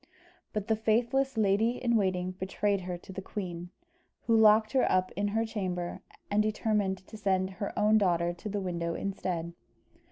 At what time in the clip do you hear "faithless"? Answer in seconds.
0.75-1.37